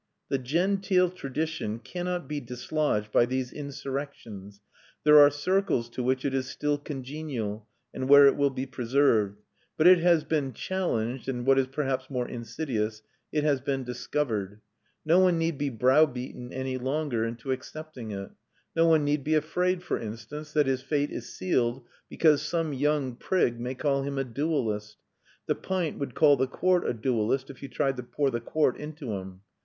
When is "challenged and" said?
10.53-11.45